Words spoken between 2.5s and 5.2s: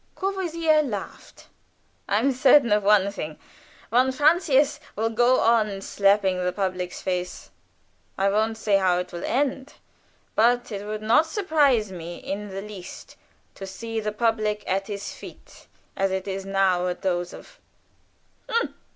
of one thing: von Francius will